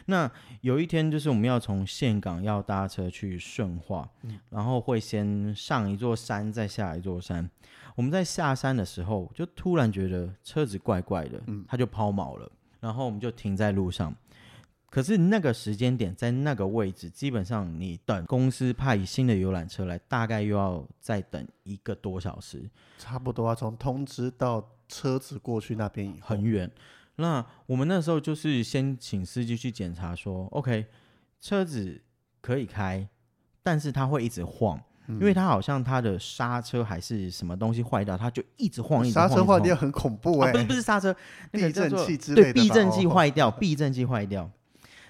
[0.06, 0.30] 那
[0.62, 4.10] 有一天就是我们要从岘港要搭车去顺化，
[4.50, 7.48] 然后会先上一座山，再下一座山。
[7.96, 14.16] 我们在下山的时候，就突然觉得车子怪怪的，它就抛锚了，然后我们就停在路上。
[14.89, 22.70] 可是那个时间点，在那个位置，基本上你等公司派新的游览车来，大概又要再等一个多小时。
[23.00, 26.69] 差不多啊，从通知到车子过去那边以后，很远。
[27.15, 30.86] 那我们那时候就是先请司机去检查说，OK，
[31.41, 31.99] 车子
[32.41, 33.08] 可以开，
[33.63, 39.29] 但是它会一直晃，嗯因为它好像它的刹车还是什么东西坏掉，它就一直晃，一直刹晃。
[39.29, 41.15] 刹车坏掉很恐怖啊，不是不是刹车，
[41.51, 44.49] 那个避震器之类的对，避震器哦坏掉，避震器坏掉。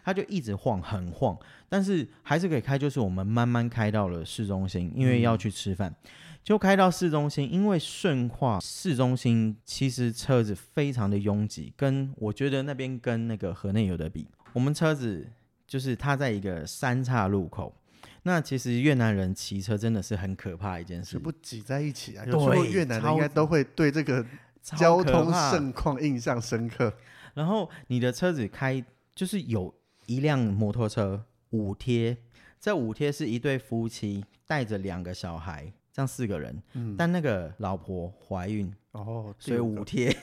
[0.06, 1.38] 它就一直晃，很晃，
[1.70, 2.78] 但是还是可以开。
[2.78, 5.96] 就是我们慢慢开到了市中心，因为要去吃饭，
[6.44, 7.52] 就开到市中心。
[7.52, 14.28] 因为顺化市中心其实车子非常的拥挤，跟我觉得那边跟那个河内有的比。
[14.52, 15.28] 我们车子
[15.66, 17.76] 就是它在一个三岔路口，
[18.24, 22.24] 那其实越南人骑车真的是很可怕一件事是，不挤在一起啊。
[22.26, 24.24] 有时候越南人应该都会对这个
[24.62, 26.94] 交通盛况印象深刻。
[27.34, 28.84] 然后你的车子开
[29.16, 29.74] 就是有
[30.06, 32.16] 一辆摩托车五贴，
[32.60, 40.18] 这五贴是一对夫妻带着两个小孩，这样四个人，嗯，但那个老婆怀孕，哦，所以第五个五贴，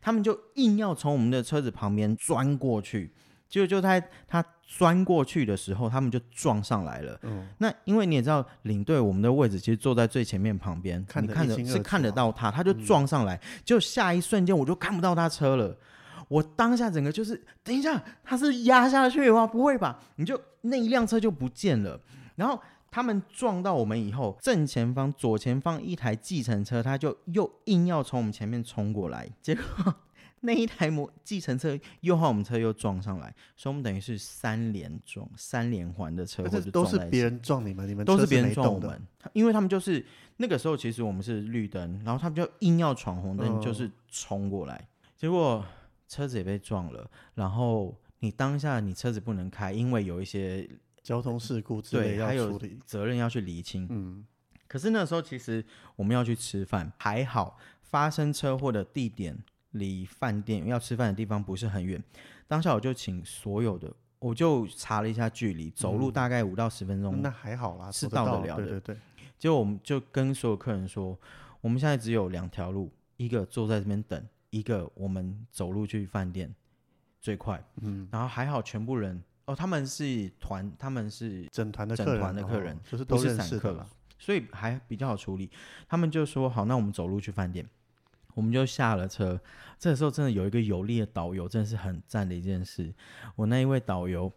[0.00, 3.12] 他们就硬要从我们的车子旁边钻过去，
[3.48, 7.18] 结果就在他钻过去的时候，他们就撞上来了。
[7.22, 15.78] 嗯，那因为你也知道，领队我们的位置其实坐在最前面旁边，看得你看着是看得啊到他，他就撞上来，就下一瞬间我就看不到他车了。
[16.26, 19.46] 我当下整个就是，等一下，他是压下去吗？
[19.46, 19.98] 不会吧？
[20.16, 21.98] 你就那一辆车就不见了。
[22.36, 22.60] 然后
[22.98, 29.62] 他们撞到我们以后，正前方、左前方一台计程车，他就又硬要从我们前面冲过来，结果
[30.40, 38.52] 那一台摩计程车又和我们车又撞上来， 所以我们等于是三连撞、三连环的车是都是别人撞你们，你们都是别人。
[38.52, 39.00] 撞我们，
[39.32, 40.04] 因为他们就是
[40.38, 45.64] 那个时候，其实我们是绿灯，然后他们就硬要闯红灯，哦就是冲过来，结果
[46.08, 50.68] 车子也被撞了，然后你当下你车子不能开，因为有一些
[51.02, 52.78] 交通事故之类对还有要处理。
[52.84, 53.86] 责任要去厘清。
[53.90, 54.26] 嗯，
[54.66, 55.64] 可是那时候其实
[55.96, 59.36] 我们要去吃饭，还好发生车祸的地点
[59.72, 62.02] 离饭店要吃饭的地方不是很远，
[62.46, 63.92] 当下我就请所有的。
[64.20, 68.96] 我就查了一下距离，走路大概五到十分钟，那还好啦，是到到得了的对对对，
[69.38, 71.16] 结果我们就跟所有客人说，
[71.60, 76.52] 我们现在只有两条路，一个坐在这边等，一个我们走路去饭店
[77.20, 77.64] 最快。
[77.80, 85.50] 嗯，然后还好，全部人哦，他们是团，他们是整团的整客人，哦团的客人就是都是散客了。，所以还比较好处理。
[85.88, 87.66] 他们就说好，那我们走路去饭店。
[88.34, 89.40] 我们就下了车，
[89.78, 92.92] 这个时候真的有一个有力的导游，真的是很赞的一件事。
[93.36, 94.30] 我那一位导游，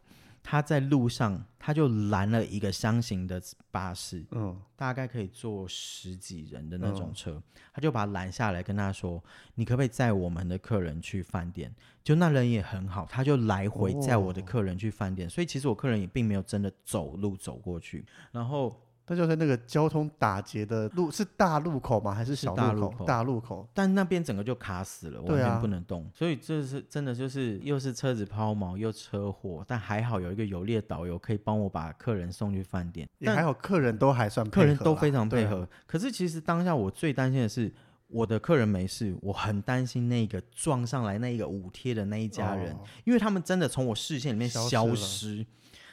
[0.44, 9.24] 他在路上他就拦了一个箱型的巴士，嗯，大概可以坐十几人的那种嗯车，他就把他拦下来，跟他说
[9.56, 11.74] ：“你可不可以载我们的客人去饭店？”
[12.04, 18.04] 就那人也很好，他就来回载我的哦客人去饭店，所以其实我客人也并没有真的走路走过去。
[18.32, 18.76] 然后，
[19.08, 22.14] 那就在那个交通打结的路是大路口吗？
[22.14, 22.64] 还是是小路口？
[22.64, 23.70] 大路口大路口。
[23.74, 26.10] 但那边整个就卡死了，完对啊全不能动。
[26.14, 33.08] 所以这是真的就是又是车子抛锚又车祸，但还好有一个有力的导游可以帮我把客人送去饭店。
[33.20, 35.46] 但也还好，客人都还算配合，客人都非常配。
[35.46, 35.68] 合。
[35.86, 37.74] 可是其实当下我最担心的是，
[38.08, 45.46] 我的客人没事，我很担心那个撞上来那一个五贴的那一家人，哦因为他们真的从我视线里面消失消失，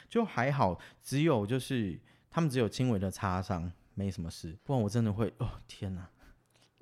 [0.09, 1.99] 就还好，只有就是
[2.31, 6.07] 他们只有轻微的擦伤，没什么事，不然我真的会哦天哪，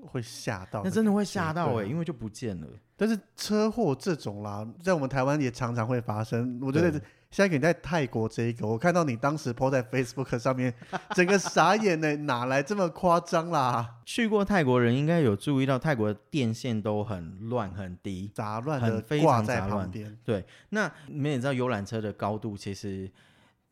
[0.07, 2.67] 会吓到，那真的会吓到哎、因为就不见了。
[2.95, 6.59] 但是车祸这种啦，在我们台湾也常常会发生。
[6.63, 10.73] 我觉得对下一个你在泰国这一个，我看到你当时 po 在 Facebook 上面，
[11.13, 13.97] 整个傻眼呢，哪来这么夸张啦？
[14.05, 23.11] 去过泰国人应该有注意到，泰国的电线都很乱很低，杂乱的非挂在常杂乱旁边，对，那你们也知道游览车的高度，其实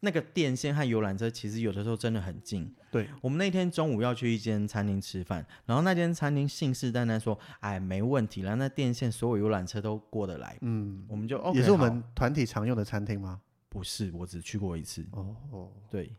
[0.05, 2.71] 那个电线和游览车其实有的时候真的很近。
[2.91, 10.57] 对，我们那天中午要去一间餐厅吃饭，然后那间餐厅信誓旦旦说：“哎，没问题啦，那电线所有游览车都过得来。
[10.61, 13.41] 嗯，我们就 OK，也是我们团体常用的餐厅吗？
[13.67, 15.05] 不是，我只去过一次。
[15.11, 16.15] 哦哦，对，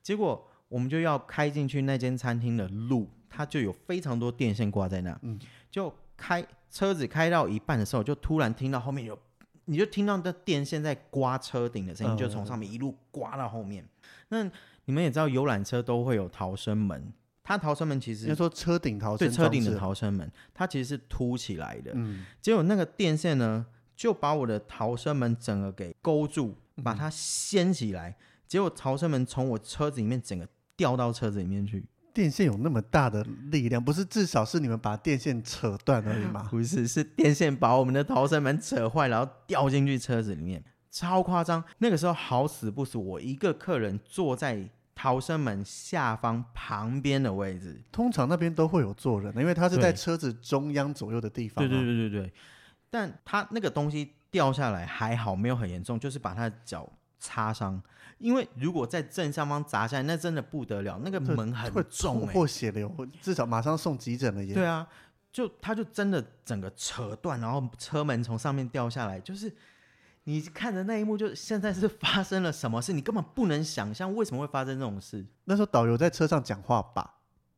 [0.00, 5.18] 结果我们就要开进去那间餐厅的路，它就有非常多电线挂在那。
[5.22, 5.38] 嗯
[5.70, 9.18] 就开车子开到一半的时候，就突然听到后面有，
[9.66, 13.86] 你就听到那电线在刮车顶的声音，嗯就从上面一路刮到后面。
[14.28, 14.42] 那
[14.86, 21.92] 你们也知道，游览车都会有逃生门，它逃生门其实应该说车顶逃生对生车顶的逃生门，它其实是凸起来的。
[21.94, 28.16] 嗯，结果那个电线呢，就把我的逃生门整个给勾住，把嗯它掀起来。
[28.46, 31.84] 结果逃生门从我车子里面整个掉到车子里面去。
[32.16, 36.42] 电线有那么大的力量，不是至少是你们把电线扯断而已吗？
[36.50, 41.62] 不是，是电线把我们的逃生门扯坏，然后掉进去车子里面，超夸张。
[41.76, 47.78] 那个时候好死不死，我一个客人坐在逃生门下方旁边的位置。
[47.92, 51.68] 通常那边都会有坐人的，因为他是在车子中央左右的地方、啊。
[51.68, 52.32] 对对对对对，
[52.88, 57.82] 但他那个东西掉下来还好，没有很严重，就是把他的脚擦伤。
[58.18, 64.54] 因为如果在正上方砸下来，那真的不得了，那个门很重哎、破血流，至少马上送急诊了也。
[64.54, 64.88] 对啊，
[65.30, 69.54] 就他就真的整个扯断，然后车门从上面掉下来，就是
[70.24, 75.26] 你看着那一幕，就现在是发生了什么事，你根本不能想象为什么会发生这种事。
[75.44, 77.16] 那时候导游在车上讲话吧，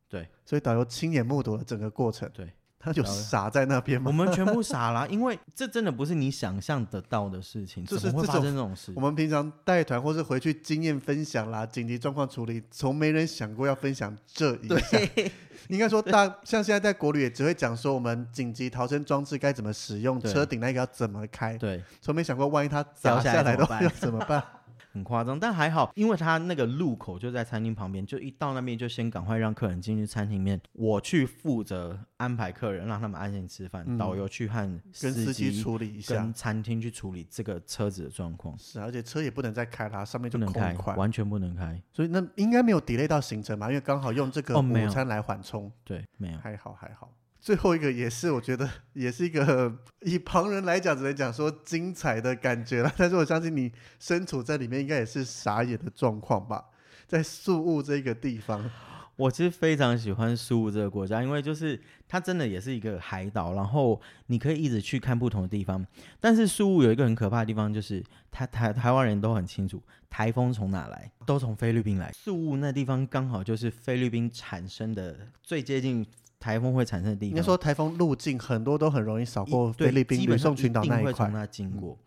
[0.09, 2.29] 对所以导游亲眼目睹了整个过程。
[2.33, 4.11] 对，他就傻在那边吗我？
[4.13, 9.01] 们全部傻了， 因为这真的不是你想象得到的事情，就怎么会发生这种事我？
[9.01, 14.79] 们平常带团或是回去经验分享啦、紧急状况处理，从没人想过要分享这一项。
[14.91, 15.31] 对
[15.67, 24.41] 应该说大像现在在国旅也只会讲说我们紧急逃生装置该怎么使用，车顶那个要怎么开，对，从没想过万一它砸下下来的话要怎么办？
[24.91, 34.61] 很夸张，但还好，因为他那个路口就在餐厅旁边，就一到那边就先赶快让客人进去餐厅里面，我去负责安排客人，让他们安心吃饭，嗯导游去和
[34.99, 36.33] 跟司机机处理一下跟。
[36.33, 41.81] 餐厅去处理这个车子的状况，是啊，而且车也不能再开啦，上面就不能开空完全不能开。
[41.91, 46.39] 所以那应该没有 delay 到行程嘛，因为刚好用这个哦午餐来缓冲，对，没有。
[46.39, 47.11] 还好还好。
[47.39, 52.91] 最后一个也是，我觉得 也是一个 以旁人来讲，只能讲说精彩的感觉了。
[52.97, 56.65] 但是我相信你身处在里面，应该也是傻眼的状况吧？
[57.07, 58.69] 在宿务这个地方，
[59.15, 65.83] 我其实非常喜欢苏武这个国家，因为就是它真的也是一个海岛，然后你可以一直去看不同的地方。
[66.19, 72.11] 但是苏武有一个很可怕的地方，就是台台台湾人都很清楚，台风从哪来，都从菲律宾来。
[72.11, 76.05] 宿务那地方刚好就是菲律宾产生的最接近
[76.39, 77.29] 台风会产生的地方。
[77.29, 81.27] 应该说台风路径很多都很容易扫一过菲律宾基本上吕宋群岛那一块。
[81.29, 81.97] 那经过。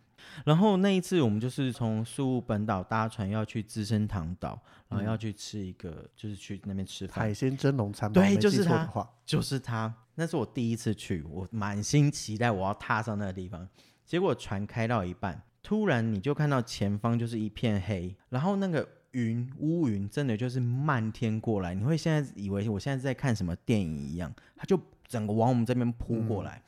[0.46, 7.34] 然后那一次我们就是从宿务本岛搭船要去资生堂岛，然后要去吃一个，就是去那边吃饭海。
[7.34, 13.68] 鲜蒸笼餐吧，对就是它记错的话，就是它，那是我第一次去，我满心期待我要踏上那个地方。
[14.06, 26.60] 结果船开到一半，突然你就看到前方就是一片黑，然后那个云乌云真的就是漫天过来，你会现在以为我现在在看什么电影一样，它就整个往我们这边扑过来。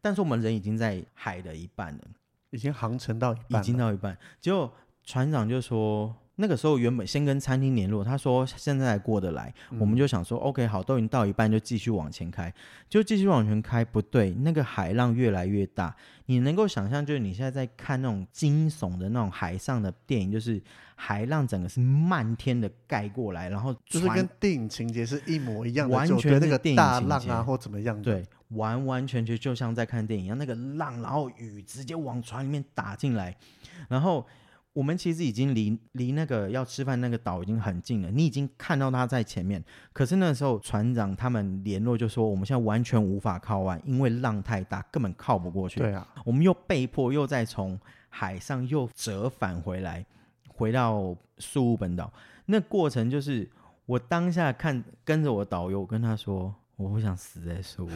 [0.00, 2.00] 但是我们人已经在海的一半了，
[2.50, 12.52] 已经航程到一已半已，经到一半，结果船长就说，那个时候原本先跟餐厅联络，他说现在还过得来，嗯我们就想说 OK 好，都已经到一半就继续往前开，
[12.88, 15.96] 就继续往前开，不对，那个海浪越来越大，
[16.26, 20.62] 你能够想象，就是你现在在看那种惊悚的那种海上的电影，就是
[20.94, 33.34] 海浪整个是漫天的盖过来，然后就是跟电影情节是一模一样的，完就对那个大浪啊或怎么样的，对，完完全全就像在看电影一样，那个浪，然后雨直接往船里面打进来，
[33.88, 34.26] 然后
[34.76, 45.80] 我们其实已经离离那个要吃饭那个岛已经很近了，你已经看到他在前面，可是那时候船长他们联络就说，我们现在完全无法靠岸，因为浪太大，根本靠不过去。
[45.80, 50.04] 对啊，我们又被迫又再从海上又折返回来，
[50.46, 52.12] 回到宿务本岛。
[52.44, 53.48] 那过程就是
[53.86, 57.90] 我当下看跟着我导游，我跟他说，我不想死在宿务。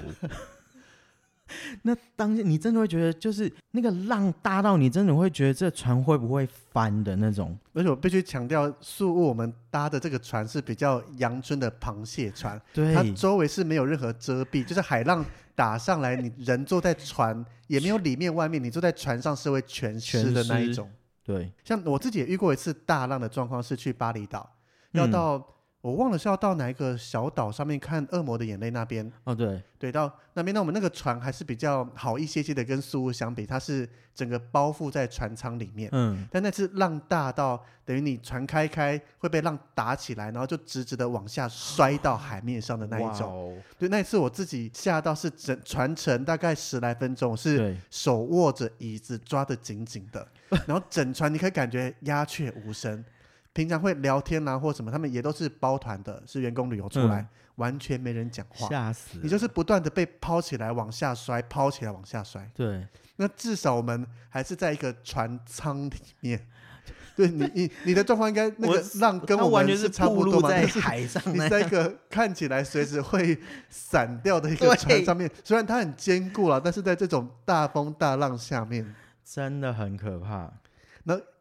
[1.82, 7.56] 那当下你真的会觉得，就是那个浪大到你真的会觉得这船会不会翻的那种。
[7.72, 12.94] 而且我必须强调，宿务我们搭的这个船是比较阳春的螃蟹船，对。
[12.94, 15.24] 它周围是没有任何遮蔽，就是海浪
[15.54, 20.90] 打上来，你人坐在船也没有里面外面，你坐在船上是会全湿全的那一种。
[21.22, 24.50] 对，像我自己也遇过一次大浪的状况，是去巴厘岛，
[24.92, 25.46] 要嗯到、
[25.82, 29.10] 我忘了是要到哪一个小岛上面看《恶魔的眼泪》那边。
[29.24, 35.88] 哦对，对，到那边，那我们那个船还是比较好一些些的，跟宿务相比，它是整个包覆在船舱里面。
[35.92, 43.32] 嗯，但那次浪大到等于你船开开会被浪打起来，然后就直直的往下摔到海面上的那一种。
[43.32, 50.28] 哦，对，那一次我自己吓到是整船程大概十来分钟，是，手握着椅子抓得紧紧的，
[50.66, 53.02] 然后整船你可以感觉鸦雀无声。
[53.52, 58.66] 平常会聊天啊或什么，他们也都是包团的，是员工旅游出来，嗯完全没人讲话。
[58.68, 62.50] 吓死了，你就是不断的被抛起来往下摔，抛起来往下摔。
[62.54, 62.86] 对，
[63.16, 66.46] 那至少我们还是在一个船舱里面。
[67.16, 73.38] 对你，你你的状况应该那个浪跟它我们是完全是差不多在但是海上你那在一个看起来随时会
[73.68, 80.50] 散掉的一个 对船上面，虽然它很坚固了，但是在这种大风大浪下面，真的很可怕。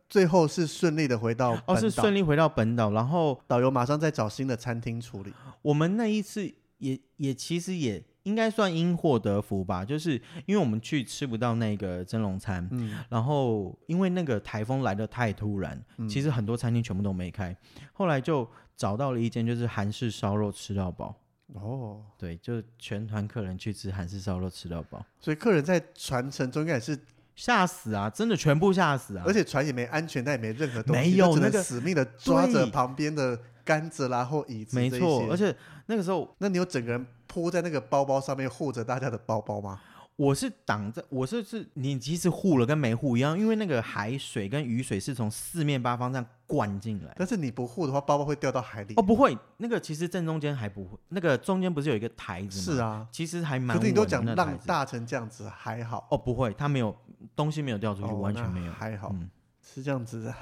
[0.09, 5.31] 最后是顺利的回到哦，是顺利回到本岛，然后导游马上再找新的餐厅处理。
[5.61, 10.13] 我们那一次也也其实也应该算因祸得福吧，就是
[10.45, 16.09] 因为我们去吃不到那个蒸笼餐，嗯，然后因为那个台风来的太突然，嗯。
[16.09, 17.55] 其实很多餐厅全部都没开，
[17.93, 21.15] 后来就找到了一间就是韩式烧肉吃到饱。
[21.53, 26.95] 哦，对，就全团客人去吃韩式烧肉吃到饱，所以客人在船程中应该也是，
[27.39, 28.09] 吓死啊！
[28.09, 29.23] 真的全部吓死啊！
[29.25, 34.89] 而且船也没安全带，也没任何东西，没有就只能那个死命的抓着旁边的杆子啦或椅子这些。
[34.89, 39.79] 没错，而且那个时候那你有整个人扑在那个包包上面护着大家的包包吗？
[40.19, 47.15] 我是挡在，我是是你其实护了跟没护一样，因为那个海水跟雨水是从四面八方这样灌进来。
[47.17, 48.93] 但是你不护的话，包包会掉到海里。
[48.97, 52.77] 哦，不会，那个其实正中间还不会，那个中间不是有一个台子吗？
[52.77, 56.93] 是，啊，其实还蛮可是你都讲浪大成这样子还好，哦，不会，它没有
[57.33, 58.73] 东西没有掉出去，哦完全没有。
[58.73, 59.29] 还好，嗯，
[59.61, 60.35] 是这样子的。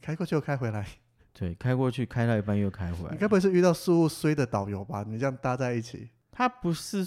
[0.00, 0.86] 开过去又开回来，
[1.34, 3.18] 对，开过去开到一半又开回来你。
[3.18, 5.04] 该不会是遇到宿务衰的导游吧？
[5.06, 7.06] 你这样搭在一起，他不是，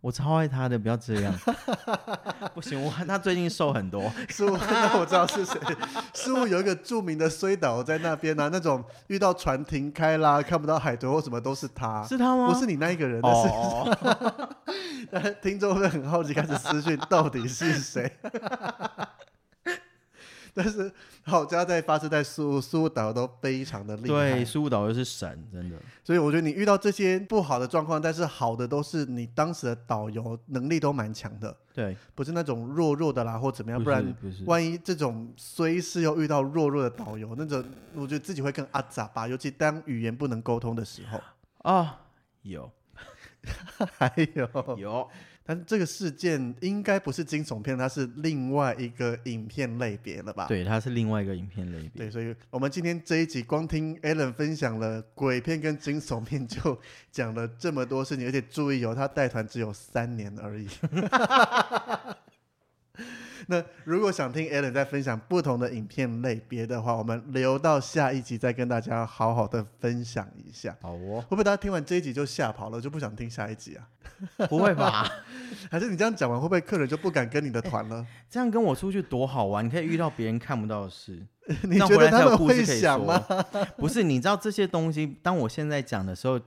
[0.00, 1.34] 我超爱他的，不要这样。
[2.54, 4.02] 不行，我看他最近瘦很多。
[4.28, 5.60] 师傅那我知道是谁。
[6.14, 12.48] 师傅有一个著名的摔倒在那边啊，那种遇到船停开啦，看不到海豚或什么都是他，是他吗？
[12.50, 14.48] 不是你那一个人，但是哦，
[15.12, 18.10] 但是听众会很好奇，开始私讯到底是谁。
[20.54, 20.92] 但是
[21.22, 25.76] 好家在发生在苏苏导都非常的厉害，对，苏导又是神，真的。
[26.02, 41.20] 所以我觉得你遇到这些不好的状况，但是好的都是你当时的导游能力都蛮强的，对，不是那种弱弱的啦或怎么样，不不然万一这种虽是又遇到弱弱的导游，那种我觉得自己会更阿杂吧，尤其当语言不能沟通的时候。
[41.62, 41.88] 哦，
[42.42, 42.70] 有
[43.98, 45.08] 还有，有，
[45.44, 50.46] 但是这个事件应该不是惊悚片，它是另外一个影片类别了吧？
[50.46, 52.04] 对，它是另外一个影片类别。
[52.04, 56.80] 对，所以我们今天这一集光听 Alan 分享了鬼片跟惊悚片，就
[57.10, 60.68] 讲了这么多事情，而且注意哦，他带团只有三年而已。
[63.50, 70.76] 那如果想听 Alan 再分享不同的影片类别的话，我们留到下一集再跟大家好好的分享一下。
[70.80, 73.88] 好哦，会不会大家听完这一集就吓跑了，就不想听下一集啊？
[74.48, 75.04] 不会吧？
[75.68, 78.06] 还是你这样讲完，会不会客人就不敢跟你的团了？
[78.30, 81.20] 这样跟我出去多好玩，你可以遇到别人看不到的事。
[81.66, 83.20] 你觉得他们会想吗？
[83.76, 86.38] 不是，你知道这些东西，当我现在讲的时候，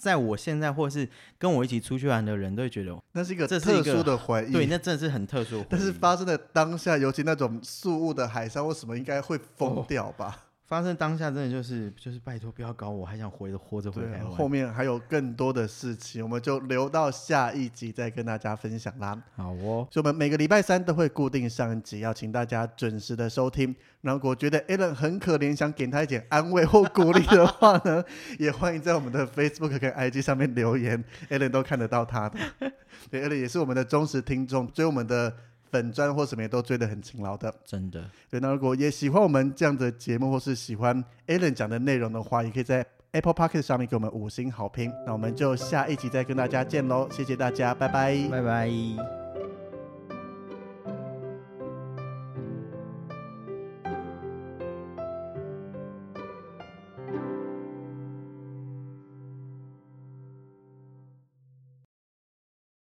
[0.00, 1.06] 在我现在或是
[1.38, 4.52] 跟我一起出去玩的人都会觉得，那是一个这是一个特殊的回忆。
[4.52, 5.66] 对，那真的是很特殊的回忆。
[5.68, 10.46] 但是发生的当下，尤其那种宿雾的海上或什么，应该会疯掉吧？
[10.70, 14.32] 发生当下真的就是就是拜托不要搞我，还想活着活着回对啊，台湾。
[14.32, 19.20] 后面还有更多的事情，我们就留到下一集再跟大家分享啦。
[19.34, 23.74] 好哦，所以我们每个礼拜三都会固定上一集，要请大家准时的收听。
[24.02, 28.04] 如果觉得 Alan 很可怜，想给他一点安慰或鼓励的话呢，
[28.38, 32.38] 也欢迎在我们的 Facebook 跟 IG 上面留言，Alan 都看得到他的。
[33.10, 35.34] 对，Alan 也是我们的忠实听众，追我们的
[35.70, 37.54] 粉砖或什么也都追得很勤劳的。
[37.64, 44.92] 真的对，那如果也喜欢我们这样的节目，或是喜欢 Alan 讲的内容的话，也可以在 Apple p o c k e t 上面给我们五星好评。
[45.04, 49.29] 那我们就下一集再跟大家见喽，谢谢大家，拜拜拜拜。